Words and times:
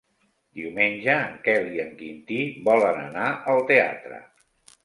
Diumenge 0.59 1.17
en 1.25 1.35
Quel 1.47 1.69
i 1.75 1.83
en 1.85 1.93
Quintí 2.01 2.39
volen 2.71 2.99
anar 3.05 3.29
al 3.55 3.63
teatre. 3.73 4.23